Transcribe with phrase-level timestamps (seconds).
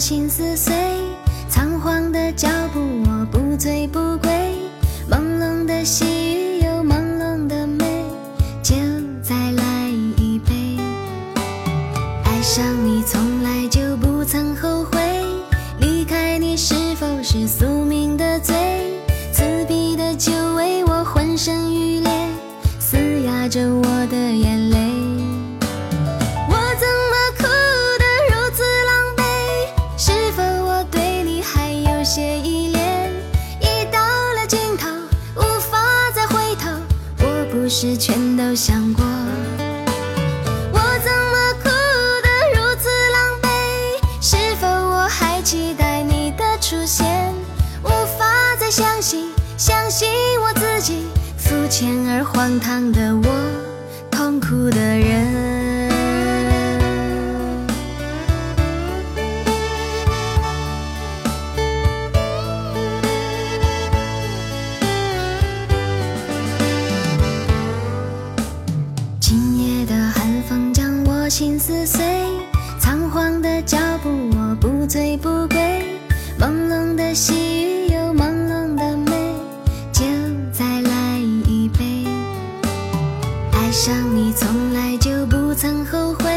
[0.00, 0.74] 心似碎，
[1.50, 4.30] 仓皇的脚步我不醉不归，
[5.10, 7.84] 朦胧的细雨有朦胧的美，
[8.62, 8.74] 就
[9.22, 10.78] 再来一杯。
[12.24, 14.98] 爱上你从来就不曾后悔，
[15.80, 18.56] 离开你是否是宿命的罪？
[19.34, 22.10] 刺鼻的酒味我浑身欲裂，
[22.78, 22.96] 嘶
[23.26, 24.79] 哑着我的眼泪。
[37.70, 39.04] 事全都想过。
[40.72, 41.68] 我怎么哭
[42.20, 43.46] 得如此狼狈？
[44.20, 47.06] 是否我还期待你的出现？
[47.84, 47.88] 无
[48.18, 48.26] 法
[48.58, 50.08] 再相信，相信
[50.40, 51.06] 我自己，
[51.38, 53.30] 肤浅而荒唐的我，
[54.10, 55.79] 痛苦的人。
[71.30, 72.04] 心撕碎，
[72.80, 75.84] 仓皇的脚步我不醉不归，
[76.40, 79.12] 朦胧的细雨有朦胧的美，
[79.92, 80.02] 就
[80.52, 82.04] 再来一杯。
[83.52, 86.28] 爱上你从来就不曾后悔，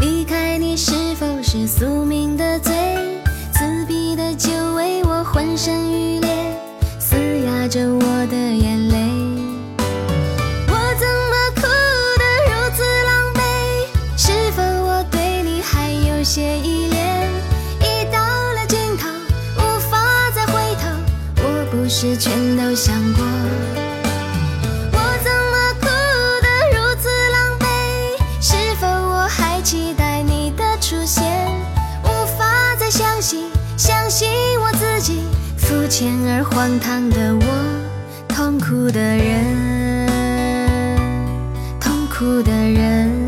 [0.00, 2.74] 离开你是否是宿命的罪？
[3.54, 6.30] 刺鼻的酒味我浑身欲裂，
[6.98, 8.69] 嘶哑着我的眼
[22.00, 23.22] 事全都想过。
[24.90, 25.86] 我怎么哭
[26.40, 27.62] 得如此狼狈？
[28.40, 31.22] 是否我还期待你的出现？
[32.02, 35.24] 无法再相信，相信我自己，
[35.58, 37.44] 肤浅而荒唐的我，
[38.28, 40.08] 痛苦的人。
[41.78, 43.19] 痛苦的人，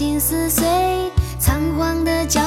[0.00, 0.64] 心撕碎，
[1.38, 2.40] 仓皇的脚